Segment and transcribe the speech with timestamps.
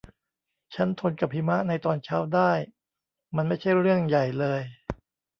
[0.75, 2.51] ฉันทนกับหิมะในตอนเช้าได้
[3.35, 4.61] มันไม่ใช่เรื่องใหญ่เลย